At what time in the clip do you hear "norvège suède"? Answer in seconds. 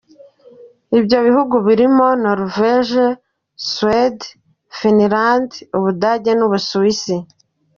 2.25-4.23